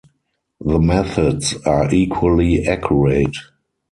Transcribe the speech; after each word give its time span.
The 0.61 0.79
methods 0.79 1.53
are 1.63 1.93
equally 1.93 2.65
accurate. 2.65 3.37